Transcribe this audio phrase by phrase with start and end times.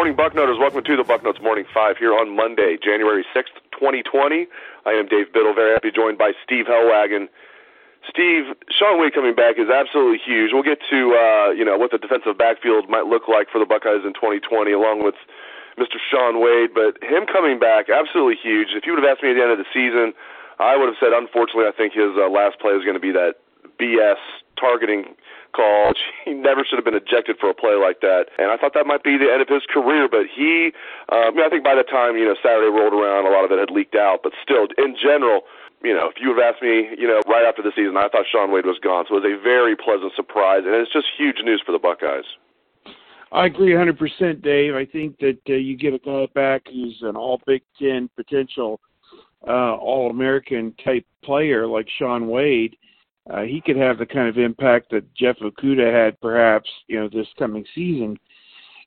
[0.00, 0.56] Morning, Bucknoters.
[0.56, 4.48] Welcome to the Bucknuts Morning Five here on Monday, January 6th, 2020.
[4.88, 7.28] I am Dave Biddle, very happy joined by Steve Helwagen.
[8.08, 10.56] Steve, Shaun Wade coming back is absolutely huge.
[10.56, 13.68] We'll get to uh, you know what the defensive backfield might look like for the
[13.68, 15.20] Buckeyes in 2020, along with
[15.76, 16.00] Mr.
[16.00, 16.72] Shaun Wade.
[16.72, 18.72] But him coming back, absolutely huge.
[18.72, 20.16] If you would have asked me at the end of the season,
[20.56, 23.12] I would have said, unfortunately, I think his uh, last play is going to be
[23.12, 23.44] that
[23.76, 24.16] BS
[24.56, 25.12] targeting
[25.52, 25.92] call.
[26.24, 28.28] He never should have been ejected for a play like that.
[28.38, 30.06] And I thought that might be the end of his career.
[30.06, 30.70] But he,
[31.08, 33.58] um, I think by the time you know Saturday rolled around, a lot of it
[33.58, 34.20] had leaked out.
[34.22, 35.42] But still, in general.
[35.82, 38.28] You know, if you have asked me, you know, right after the season, I thought
[38.30, 39.06] Shaun Wade was gone.
[39.08, 42.28] So it was a very pleasant surprise, and it's just huge news for the Buckeyes.
[43.32, 44.74] I agree 100%, Dave.
[44.74, 48.80] I think that uh, you get a guy back who's an All Big Ten potential
[49.46, 52.76] uh, All American type player like Shaun Wade
[53.28, 57.08] uh, he could have the kind of impact that Jeff Okudah had perhaps, you know,
[57.08, 58.18] this coming season.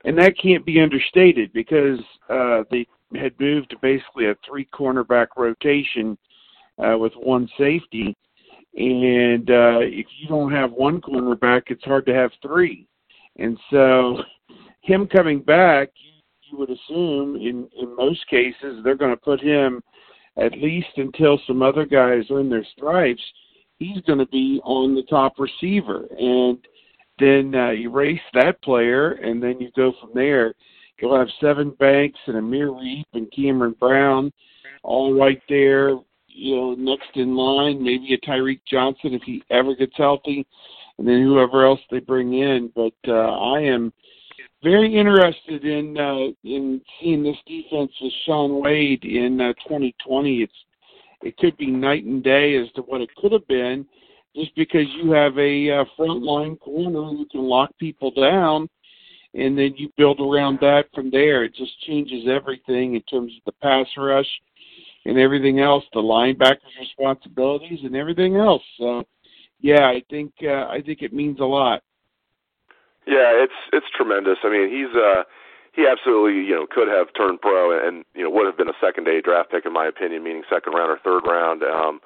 [0.05, 5.27] And that can't be understated because uh, they had moved to basically a three cornerback
[5.37, 6.17] rotation
[6.83, 8.15] uh, with one safety.
[8.75, 12.87] And uh, if you don't have one cornerback, it's hard to have three.
[13.37, 14.17] And so
[14.81, 16.11] him coming back, you,
[16.51, 19.81] you would assume in, in most cases they're going to put him
[20.37, 23.21] at least until some other guys earn their stripes–
[23.79, 26.05] he's going to be on the top receiver.
[26.17, 26.57] And
[27.19, 30.53] then uh, erase that player, and then you go from there.
[30.99, 34.31] You'll have Sevyn Banks and Amir Riep and Cameron Brown
[34.83, 35.97] all right there,
[36.27, 37.81] you know, next in line.
[37.83, 40.45] Maybe a Tyreke Johnson if he ever gets healthy,
[40.97, 42.71] and then whoever else they bring in.
[42.75, 43.91] But uh, I am
[44.61, 50.37] very interested in uh, in seeing this defense with Shaun Wade in uh, 2020.
[50.37, 50.53] It's
[51.23, 53.85] it could be night and day as to what it could have been,
[54.35, 58.67] just because you have a uh, front line corner who can lock people down,
[59.33, 61.43] and then you build around that from there.
[61.43, 64.27] It just changes everything in terms of the pass rush
[65.05, 68.63] and everything else, the linebackers' responsibilities and everything else.
[68.77, 69.03] So,
[69.59, 71.81] yeah, I think uh, I think it means a lot.
[73.05, 74.37] Yeah, it's it's tremendous.
[74.43, 75.23] I mean, he's uh
[75.73, 78.77] he absolutely you know could have turned pro and you know would have been a
[78.79, 81.61] second day draft pick in my opinion, meaning second round or third round.
[81.61, 81.99] Um,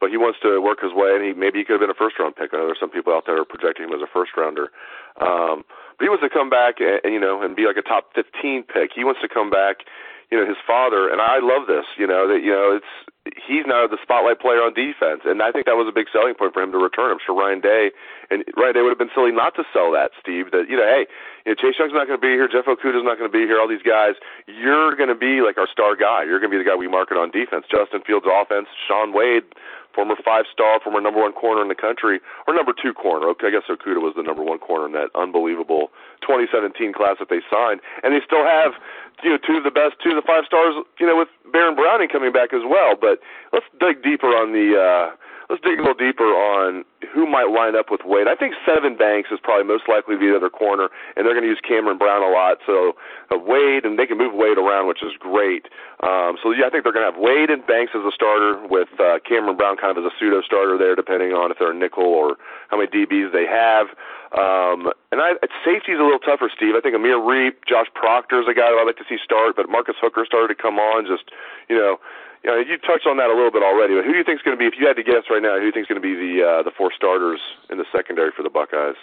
[0.00, 1.96] but he wants to work his way, and he maybe he could have been a
[1.96, 2.52] first round pick.
[2.52, 4.68] I know there's some people out there projecting him as a first rounder.
[5.16, 5.64] Um,
[5.96, 8.64] but he wants to come back and you know and be like a top 15
[8.68, 8.92] pick.
[8.94, 9.88] He wants to come back.
[10.30, 11.88] You know his father, and I love this.
[11.96, 12.92] You know that you know it's
[13.32, 16.36] he's now the spotlight player on defense, and I think that was a big selling
[16.36, 17.08] point for him to return.
[17.08, 17.88] I'm sure Ryan Day
[18.28, 20.52] and Ryan Day would have been silly not to sell that, Steve.
[20.52, 21.08] That you know, hey,
[21.48, 23.48] you know, Chase Young's not going to be here, Jeff Okudah's not going to be
[23.48, 23.56] here.
[23.56, 26.24] All these guys, you're going to be like our star guy.
[26.28, 27.64] You're going to be the guy we market on defense.
[27.64, 29.48] Justin Fields' offense, Shaun Wade,
[29.94, 33.28] former five star, former number one corner in the country, or number two corner.
[33.32, 35.88] Okay, I guess Okudah was the number one corner in that unbelievable
[36.20, 38.76] 2017 class that they signed, and they still have
[39.24, 41.74] you know two of the best, two of the five stars, you know, with Baron
[41.74, 42.94] Browning coming back as well.
[43.00, 43.18] But
[43.52, 44.76] let's dig deeper on the.
[44.78, 45.16] uh
[45.50, 48.26] let's dig a little deeper on who might line up with Wade.
[48.26, 51.34] I think Sevyn Banks is probably most likely to be the other corner, and they're
[51.34, 52.58] going to use Cameron Brown a lot.
[52.66, 52.96] So
[53.30, 55.68] uh, Wade, and they can move Wade around, which is great.
[56.02, 58.58] Um, so yeah, I think they're going to have Wade and Banks as a starter,
[58.66, 61.72] with uh, Cameron Brown kind of as a pseudo starter there, depending on if they're
[61.72, 62.36] a nickel or
[62.68, 63.92] how many DBs they have.
[64.34, 66.74] Um, and I, safety is a little tougher, Steve.
[66.74, 69.54] I think Amir Riep, Josh Proctor is a guy that I'd like to see start,
[69.54, 71.06] but Marcus Hooker started to come on.
[71.06, 71.30] Just
[71.70, 72.02] you know,
[72.44, 74.38] you know, you touched on that a little bit already, but who do you think
[74.38, 75.84] is going to be, if you had to guess right now, who do you think
[75.84, 79.00] is going to be the uh, the four starters in the secondary for the Buckeyes?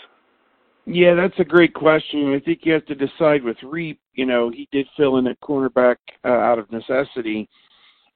[0.85, 2.33] Yeah, that's a great question.
[2.33, 3.97] I think you have to decide with Riep.
[4.13, 7.49] You know, he did fill in at cornerback uh, out of necessity.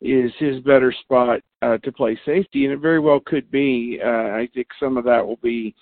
[0.01, 3.99] Is his better spot uh, to play safety, and it very well could be.
[4.03, 5.73] Uh, I think some of that will be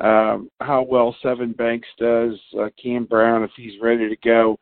[0.00, 4.58] um, how well Sevyn Banks does, uh, Cam Brown if he's ready to go.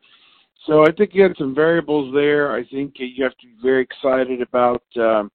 [0.65, 2.55] So I think you had some variables there.
[2.55, 5.31] I think you have to be very excited about um,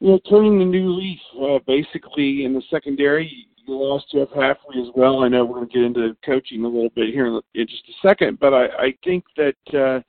[0.00, 1.20] you know turning the new leaf.
[1.40, 5.22] Uh, basically, in the secondary, you lost Jeff Hafley as well.
[5.22, 7.84] I know we're going to get into coaching a little bit here in, in just
[7.88, 10.00] a second, but I, I think that uh,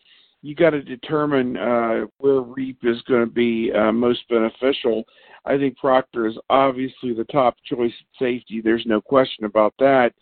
[0.42, 5.04] you got to determine uh, where Riep is going to be uh, most beneficial.
[5.46, 8.62] I think Proctor is obviously the top choice at safety.
[8.62, 10.14] There's no question about that.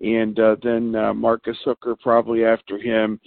[0.00, 3.20] And uh, then uh, Marcus Hooker probably after him,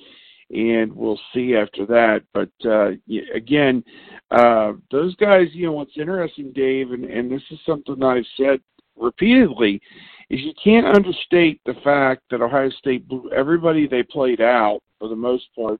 [0.50, 2.24] and we'll see after that.
[2.34, 2.92] But uh,
[3.34, 3.84] again,
[4.31, 8.60] uh, those guys, you know, what's interesting, Dave, and, and this is something I've said
[8.96, 9.81] repeatedly,
[10.30, 15.08] is you can't understate the fact that Ohio State blew everybody they played out for
[15.08, 15.80] the most part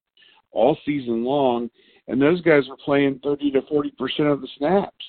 [0.52, 1.70] all season long,
[2.08, 5.06] and those guys were playing 30 to 40 percent of the snaps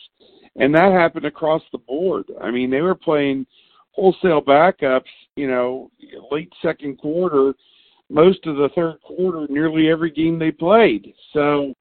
[0.58, 2.24] and that happened across the board.
[2.40, 3.46] I mean, they were playing
[3.98, 5.90] wholesale backups, you know,
[6.30, 7.52] late second quarter,
[8.08, 11.12] most of the third quarter, nearly every game they played.
[11.32, 11.74] So,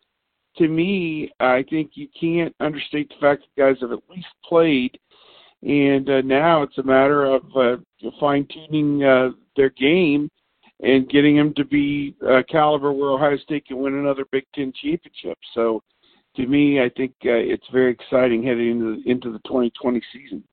[0.57, 4.97] to me, I think you can't understate the fact that guys have at least played,
[5.61, 7.77] and uh, now it's a matter of uh,
[8.19, 10.29] fine tuning uh, their game
[10.81, 14.73] and getting them to be uh, caliber where Ohio State can win another Big Ten
[14.81, 15.37] championship.
[15.53, 15.83] So
[16.35, 20.43] to me, I think uh, it's very exciting heading into into the 2020 season.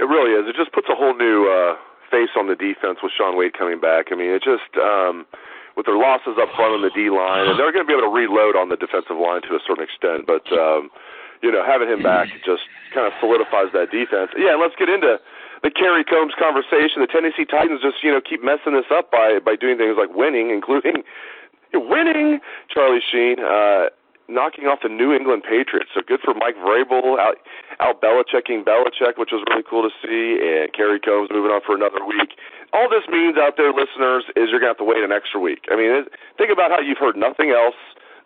[0.00, 0.48] It really is.
[0.48, 1.76] It just puts a whole new uh,
[2.08, 4.08] face on the defense with Shaun Wade coming back.
[4.08, 5.28] I mean, it just um,
[5.76, 8.08] with their losses up front on the D line, and they're going to be able
[8.08, 10.24] to reload on the defensive line to a certain extent.
[10.24, 10.88] But um,
[11.44, 12.64] you know, having him back just
[12.96, 14.32] kind of solidifies that defense.
[14.36, 15.20] Yeah, let's get into
[15.62, 17.04] the Kerry Coombs conversation.
[17.04, 20.10] The Tennessee Titans just you know keep messing this up by by doing things like
[20.16, 21.04] winning, including
[21.76, 22.40] winning
[22.72, 23.36] Charlie Sheen.
[23.38, 23.92] Uh,
[24.30, 25.90] knocking off the New England Patriots.
[25.92, 27.42] So good for Mike Vrabel, out,
[27.82, 31.74] out Belichicking Belichick, which was really cool to see, and Kerry Coombs moving on for
[31.74, 32.38] another week.
[32.72, 35.42] All this means out there, listeners, is you're going to have to wait an extra
[35.42, 35.66] week.
[35.70, 36.06] I mean,
[36.38, 37.74] think about how you've heard nothing else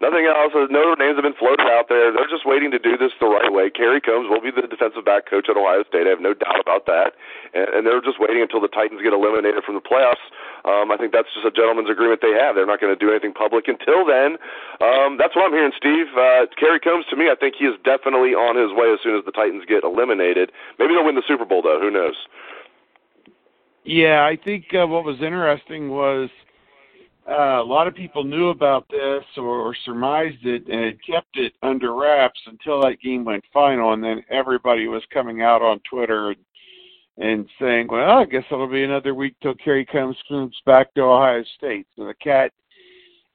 [0.02, 0.50] Nothing else.
[0.70, 2.10] No names have been floated out there.
[2.10, 3.70] They're just waiting to do this the right way.
[3.70, 6.06] Kerry Coombs will be the defensive back coach at Ohio State.
[6.06, 7.14] I have no doubt about that.
[7.54, 10.22] And, and they're just waiting until the Titans get eliminated from the playoffs.
[10.66, 12.58] Um, I think that's just a gentleman's agreement they have.
[12.58, 14.36] They're not going to do anything public until then.
[14.82, 16.10] Um, that's what I'm hearing, Steve.
[16.12, 19.14] Uh, Kerry Coombs, to me, I think he is definitely on his way as soon
[19.14, 20.50] as the Titans get eliminated.
[20.78, 21.78] Maybe they'll win the Super Bowl, though.
[21.78, 22.16] Who knows?
[23.84, 26.30] Yeah, I think uh, what was interesting was–
[27.28, 31.36] uh, a lot of people knew about this or, or surmised it and had kept
[31.36, 35.80] it under wraps until that game went final, and then everybody was coming out on
[35.90, 36.38] Twitter and,
[37.16, 41.02] and saying, "Well, I guess it'll be another week till Kerry Coombs comes back to
[41.02, 42.52] Ohio State." So the cat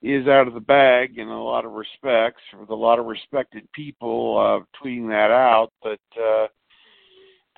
[0.01, 3.68] is out of the bag in a lot of respects, with a lot of respected
[3.74, 5.71] people uh, tweeting that out.
[5.81, 6.47] But uh,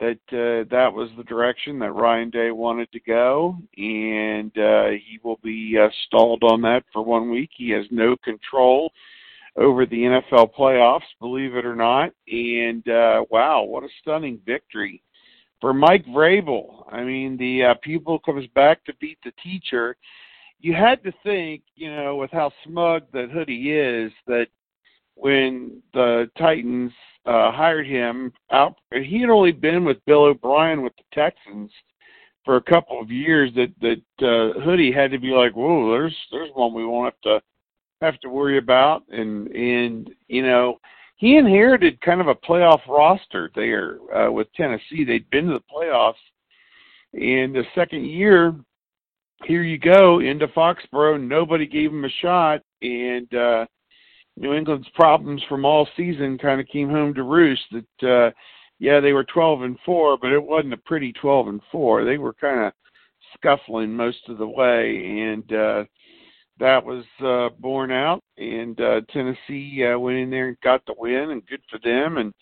[0.01, 5.19] that uh, that was the direction that Ryan Day wanted to go, and uh, he
[5.23, 7.51] will be uh, stalled on that for one week.
[7.55, 8.91] He has no control
[9.55, 12.11] over the NFL playoffs, believe it or not.
[12.27, 15.03] And uh, wow, what a stunning victory
[15.59, 16.91] for Mike Vrabel!
[16.91, 19.95] I mean, the uh, pupil comes back to beat the teacher.
[20.59, 24.47] You had to think, you know, with how smug that hoodie is, that
[25.21, 26.91] when the Titans
[27.27, 28.75] uh, hired him out.
[28.91, 31.71] He had only been with Bill O'Brien with the Texans
[32.43, 33.51] for a couple of years.
[33.55, 37.21] That that uh, Hoodie had to be like, whoa, there's there's one we won't have
[37.21, 37.41] to
[38.03, 39.03] have to worry about.
[39.09, 40.79] And and you know
[41.17, 45.03] he inherited kind of a playoff roster there uh, with Tennessee.
[45.05, 46.13] They'd been to the playoffs,
[47.13, 48.55] and the second year.
[49.45, 51.19] Here you go into Foxborough.
[51.19, 53.65] Nobody gave him a shot, and uh,
[54.37, 57.63] New England's problems from all season kind of came home to roost.
[57.71, 58.31] That uh,
[58.79, 62.03] yeah, they were 12 and four, but it wasn't a pretty 12 and four.
[62.03, 62.73] They were kind of
[63.35, 65.83] scuffling most of the way, and uh,
[66.59, 68.23] that was uh, borne out.
[68.37, 72.17] And uh, Tennessee uh, went in there and got the win, and good for them.
[72.17, 72.33] And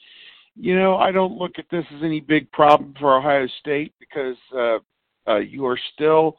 [0.55, 4.37] you know, I don't look at this as any big problem for Ohio State because
[4.55, 4.77] uh,
[5.29, 6.37] uh, you are still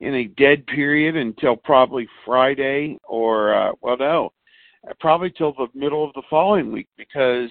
[0.00, 4.32] in a dead period until probably Friday or uh, well, no
[5.00, 7.50] probably till the middle of the following week because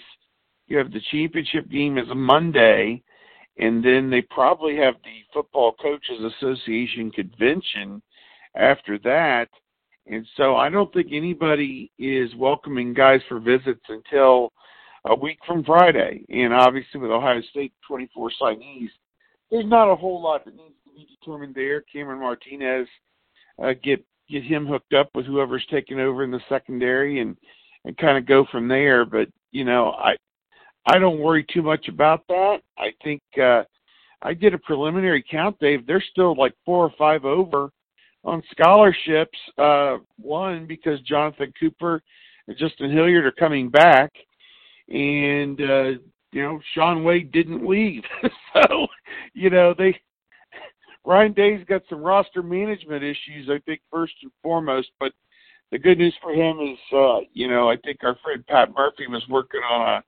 [0.67, 3.03] you have the championship game is a Monday,
[3.57, 8.01] and then they probably have the Football Coaches Association convention
[8.55, 9.47] after that.
[10.07, 14.51] And so I don't think anybody is welcoming guys for visits until
[15.05, 16.25] a week from Friday.
[16.29, 18.89] And obviously, with Ohio State 24 signees,
[19.49, 21.81] there's not a whole lot that needs to be determined there.
[21.81, 22.87] Cameron Martinez
[23.63, 27.38] uh, get get him hooked up with whoever's taking over in the secondary and
[27.86, 29.05] and kind of go from there.
[29.05, 30.15] But you know, I
[30.88, 32.60] I don't worry too much about that.
[32.77, 33.63] I think uh,
[34.22, 35.86] I did a preliminary count, Dave.
[35.86, 37.70] They're still like four or five over
[38.24, 39.38] on scholarships.
[39.58, 42.01] Uh, one because Jonathan Cooper
[42.48, 44.12] and Justin Hilliard are coming back,
[44.89, 45.89] and uh,
[46.32, 48.03] you know Shaun Wade didn't leave,
[48.53, 48.88] so
[49.34, 50.00] you know they.
[51.05, 54.89] Ryan Day's got some roster management issues, I think, first and foremost.
[55.00, 55.13] But
[55.71, 59.07] the good news for him is, uh, you know, I think our friend Pat Murphy
[59.07, 60.03] was working on a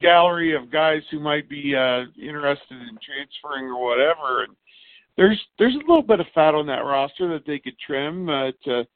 [0.00, 4.44] gallery of guys who might be uh, interested in transferring or whatever.
[4.44, 4.54] And
[5.16, 8.52] there's there's a little bit of fat on that roster that they could trim uh,
[8.64, 8.86] to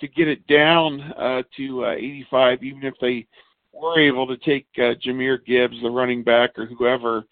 [0.00, 3.26] to get it down uh, to uh, 85, even if they
[3.72, 7.24] were able to take uh, Jahmyr Gibbs, the running back, or whoever,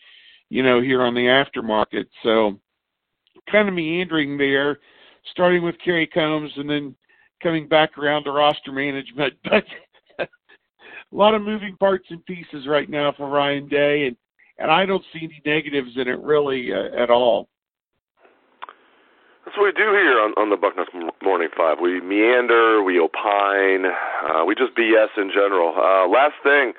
[0.48, 2.06] you know, here on the aftermarket.
[2.22, 2.60] So
[3.52, 4.78] kind of meandering there,
[5.30, 6.94] starting with Kerry Coombs and then
[7.42, 9.34] coming back around to roster management.
[10.18, 10.28] But
[11.12, 14.16] a lot of moving parts and pieces right now for Ryan Day, and
[14.58, 17.48] and I don't see any negatives in it really uh, at all.
[19.44, 21.78] That's what we do here on, on the Bucknuts Morning Five.
[21.82, 25.74] We meander, we opine, uh, we just BS in general.
[25.76, 26.72] Uh, last thing,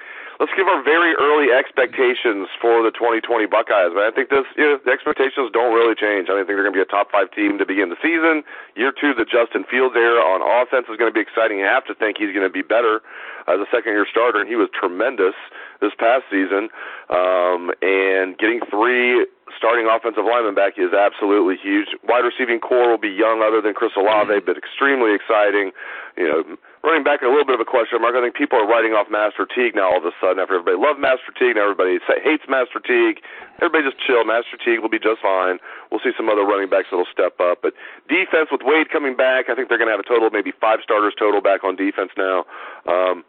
[0.43, 3.95] let's give our very early expectations for the 2020 Buckeyes.
[3.95, 6.27] But I think this, you know, the expectations don't really change.
[6.27, 8.43] I think they're going to be a top five team to begin the season.
[8.75, 11.63] Year two, the Justin Fields era on offense is going to be exciting.
[11.63, 12.99] You have to think he's going to be better
[13.47, 15.39] as a second year starter, and he was tremendous
[15.79, 16.67] this past season.
[17.07, 19.23] Um, and getting three
[19.55, 21.95] starting offensive lineman back is absolutely huge.
[22.03, 25.71] Wide receiving core will be young, other than Chris Olave, but extremely exciting.
[26.19, 26.39] You know,
[26.83, 28.13] running back a little bit of a question mark.
[28.13, 30.43] I think people are writing off Master Teague now all of a sudden.
[30.43, 33.23] After everybody loved Master Teague, now everybody say, hates Master Teague.
[33.63, 34.27] Everybody just chill.
[34.27, 35.63] Master Teague will be just fine.
[35.89, 37.63] We'll see some other running backs that'll step up.
[37.63, 37.71] But
[38.11, 40.51] defense with Wade coming back, I think they're going to have a total of maybe
[40.59, 42.43] five starters total back on defense now.
[42.83, 43.23] Um,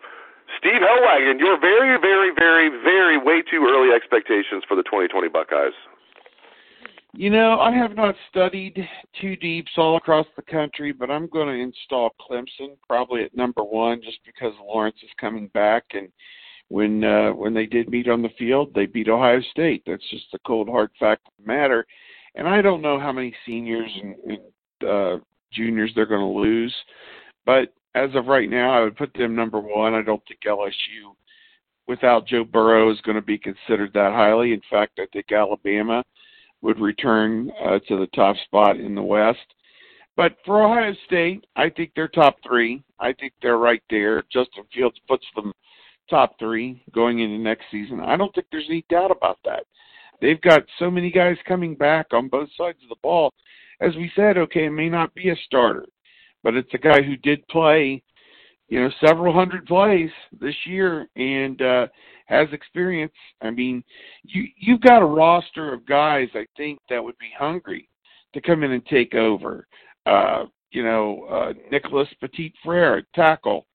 [0.58, 5.78] Steve Helwagen, your very, very, very, very way too early expectations for the 2020 Buckeyes.
[7.16, 8.76] You know, I have not studied
[9.21, 13.62] two deeps all across the country, but I'm going to install Clemson probably at number
[13.62, 15.85] one, just because Lawrence is coming back.
[15.92, 16.09] And
[16.68, 19.85] when uh, when they did meet on the field, they beat Ohio State.
[19.87, 21.87] That's just the cold hard fact of the matter.
[22.35, 26.75] And I don't know how many seniors and, and uh, juniors they're going to lose,
[27.47, 29.94] but as of right now, I would put them number one.
[29.94, 31.14] I don't think LSU,
[31.87, 34.52] without Joe Burrow, is going to be considered that highly.
[34.52, 36.02] In fact, I think Alabama
[36.64, 39.54] would return uh, to the top spot in the West.
[40.16, 42.83] But for Ohio State, I think they're top three.
[42.99, 44.23] I think they're right there.
[44.33, 45.52] Justin Fields puts them
[46.09, 48.00] top three going into next season.
[48.00, 49.64] I don't think there's any doubt about that.
[50.23, 53.35] They've got so many guys coming back on both sides of the ball.
[53.83, 55.85] As we said, okay, it may not be a starter,
[56.42, 58.02] but it's a guy who did play,
[58.68, 61.87] you know, several hundred plays this year and uh
[62.26, 63.12] has experience.
[63.42, 63.85] I mean,
[64.25, 67.88] you you've got a roster of guys I think that would be hungry
[68.33, 69.66] to come in and take over.
[70.06, 73.66] Uh, you know, uh Nicholas Petit Frere tackle.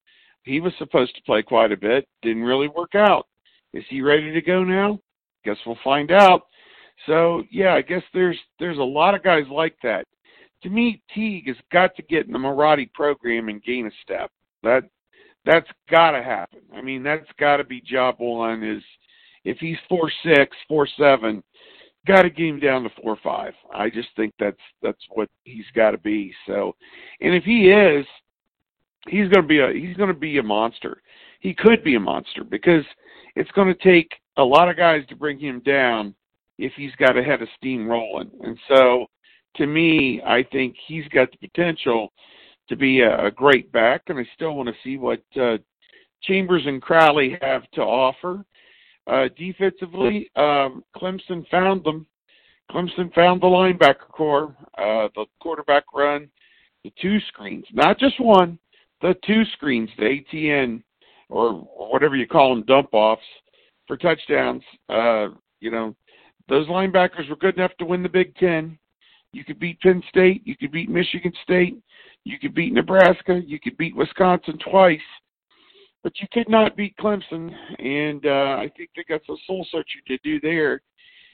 [0.44, 3.28] He was supposed to play quite a bit, didn't really work out.
[3.74, 5.00] Is he ready to go now?
[5.46, 6.48] Guess we'll find out.
[7.06, 10.06] So yeah, I guess there's there's a lot of guys like that
[10.64, 14.30] to me, Teague has got to get in the Marotti program and gain a step.
[14.64, 14.84] That
[15.46, 16.60] that's got to happen.
[16.76, 18.64] I mean, that's got to be job one.
[18.64, 18.84] Is
[19.46, 21.44] if he's four six, four seven,
[22.06, 23.54] got to get him down to four five.
[23.74, 26.34] I just think that's that's what he's got to be.
[26.48, 26.76] So,
[27.22, 28.06] and if he is,
[29.08, 31.02] he's going to be a he's going to be a monster.
[31.40, 32.84] He could be a monster because
[33.36, 36.14] it's going to take a lot of guys to bring him down
[36.58, 38.30] if he's got a head of steam rolling.
[38.42, 39.06] And so
[39.56, 42.12] to me, I think he's got the potential
[42.70, 45.58] to be a, a great back, and I still want to see what uh,
[46.24, 48.46] Chambers and Crowley have to offer.
[49.08, 52.06] Uh, defensively, um, Clemson found them.
[52.72, 56.30] Clemson found the linebacker core, uh, the quarterback run,
[56.84, 58.60] the two screens, not just one,
[59.02, 60.84] the two screens, the ATN
[61.30, 63.24] or whatever you call them, dump offs
[63.88, 64.64] for touchdowns.
[64.88, 65.96] Uh, you know,
[66.48, 68.78] those linebackers were good enough to win the Big Ten.
[69.32, 70.42] You could beat Penn State.
[70.46, 71.78] You could beat Michigan State.
[72.30, 73.42] You could beat Nebraska.
[73.44, 75.00] You could beat Wisconsin twice.
[76.04, 77.52] But you could not beat Clemson.
[77.80, 80.82] And uh, I think they got some soul searching to do there.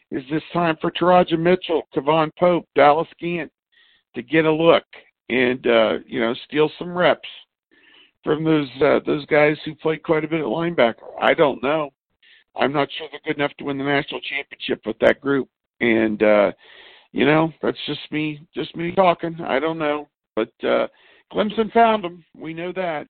[0.10, 3.52] Is this time for Teradja Mitchell, K'Vaughan Pope, Dallas Gant
[4.14, 4.86] to get a look
[5.28, 7.28] and uh, you know steal some reps
[8.24, 11.12] from those uh, those guys who played quite a bit at linebacker?
[11.20, 11.90] I don't know.
[12.56, 15.50] I'm not sure they're good enough to win the national championship with that group.
[15.82, 16.52] And uh,
[17.12, 19.38] you know, that's just me, just me talking.
[19.46, 20.88] I don't know, but uh,
[21.32, 22.24] Clemson found them.
[22.38, 23.08] We know that.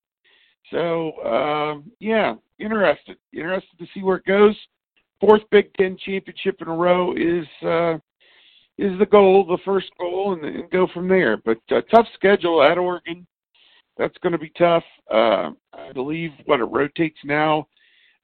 [0.71, 4.55] So uh, yeah, interested, interested to see where it goes.
[5.19, 7.95] Fourth Big Ten championship in a row is uh,
[8.77, 11.37] is the goal, the first goal, and, and go from there.
[11.37, 13.25] But uh, tough schedule at Oregon.
[13.97, 14.83] That's going to be tough.
[15.09, 17.67] Uh, I believe what it rotates now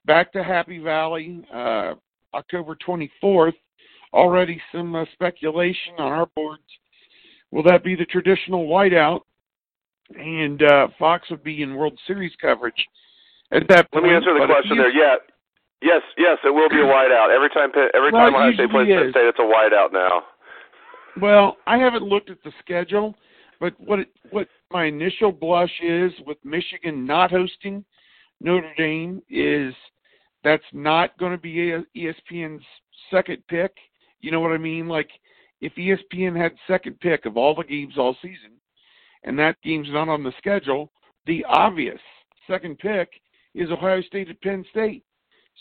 [0.06, 1.94] back to Happy Valley, uh,
[2.34, 3.54] October 24th.
[4.14, 6.64] Already some uh, speculation on our boards.
[7.52, 9.22] Will that be the traditional whiteout?
[10.18, 12.86] And uh, Fox would be in World Series coverage
[13.52, 14.06] at that point.
[14.06, 14.92] Let me answer the question there.
[14.92, 15.16] Yeah,
[15.82, 17.70] yes, yes, it will be a whiteout every time.
[17.94, 20.24] Every time well, Ohio State plays Penn State, it's a whiteout now.
[21.22, 23.16] Well, I haven't looked at the schedule,
[23.60, 27.86] but what it, what my initial blush is with Michigan not hosting
[28.42, 29.74] Notre Dame is
[30.44, 32.64] that's not going to be ESPN's
[33.12, 33.72] second pick.
[34.22, 34.88] You know what I mean?
[34.88, 35.10] Like
[35.62, 38.52] if ESPN had second pick of all the games all season,
[39.24, 40.92] and that game's not on the schedule,
[41.26, 42.00] the obvious
[42.48, 43.10] second pick
[43.54, 45.04] is Ohio State at Penn State.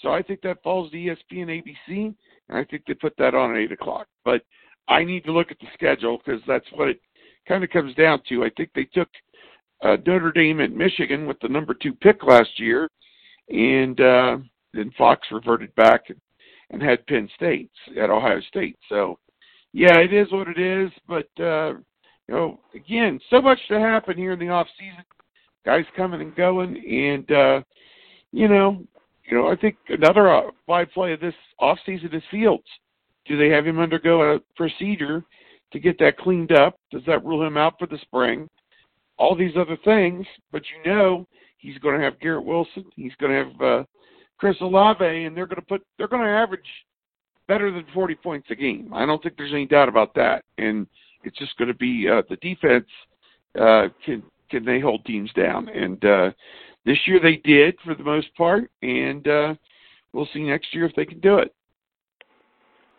[0.02, 2.14] So I think that falls to ESPN ABC,
[2.49, 4.07] and I think they put that on at eight o'clock.
[4.25, 4.42] But
[4.88, 7.00] I need to look at the schedule because that's what it
[7.47, 8.45] kind of comes down to.
[8.45, 9.09] I think they took
[9.83, 12.88] uh, Notre Dame at Michigan with the number two pick last year,
[13.49, 14.38] and uh,
[14.73, 16.21] then Fox reverted back and,
[16.71, 18.76] and had Penn State at Ohio State.
[18.88, 19.19] So,
[19.72, 20.90] yeah, it is what it is.
[21.08, 21.74] But uh,
[22.28, 25.04] you know, again, so much to happen here in the off season.
[25.64, 27.62] Guys coming and going, and uh,
[28.32, 28.82] you know,
[29.24, 32.64] you know, I think another uh, wide play of this off season is Fields.
[33.26, 35.22] Do they have him undergo a procedure
[35.72, 36.76] to get that cleaned up?
[36.90, 38.48] Does that rule him out for the spring?
[39.18, 41.26] All these other things, but you know
[41.58, 42.86] he's going to have Garrett Wilson.
[42.96, 43.84] He's going to have uh,
[44.38, 46.66] Chris Olave, and they're going to put they're going to average
[47.50, 48.92] better than 40 points a game.
[48.95, 50.45] I don't think there's any doubt about that.
[50.57, 50.87] And
[51.25, 52.87] it's just going to be uh, the defense
[53.61, 56.30] uh, can can they hold teams down, and uh,
[56.85, 59.54] this year they did for the most part, and uh,
[60.12, 61.54] we'll see next year if they can do it.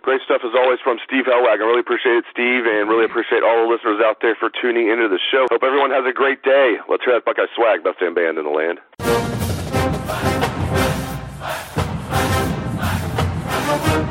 [0.01, 1.59] Great stuff as always from Steve Helwag.
[1.59, 4.89] I really appreciate it, Steve, and really appreciate all the listeners out there for tuning
[4.89, 5.45] into the show.
[5.51, 6.75] Hope everyone has a great day.
[6.87, 8.79] Let's hear that Buckeye swag, best damn band in the land.
[13.71, 14.10] Okay,